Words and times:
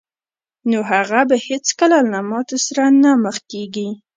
نو 0.69 0.77
هغه 0.91 1.19
به 1.29 1.35
هېڅکله 1.47 1.97
له 2.11 2.19
ماتې 2.29 2.57
سره 2.67 2.83
نه 3.03 3.11
مخ 3.23 3.37
کېږي 3.51 3.89